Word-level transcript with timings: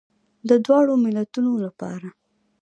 د 0.49 0.51
دواړو 0.65 0.93
ملتونو 1.03 1.51
لپاره. 1.65 2.07